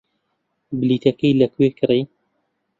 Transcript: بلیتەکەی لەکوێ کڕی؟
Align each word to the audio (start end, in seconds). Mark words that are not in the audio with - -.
بلیتەکەی 0.79 1.37
لەکوێ 1.41 1.67
کڕی؟ 1.79 2.01